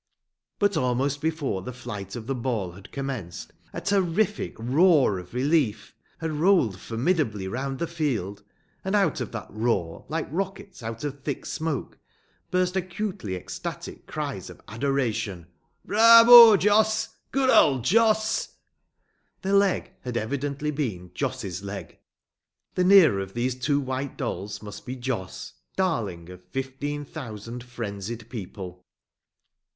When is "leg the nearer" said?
21.61-23.19